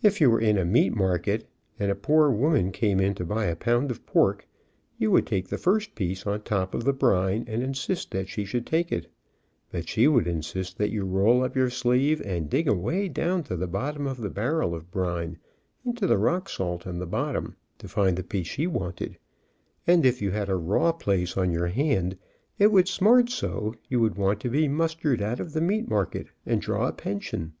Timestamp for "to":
3.16-3.24, 13.42-13.56, 17.78-17.88, 24.38-24.48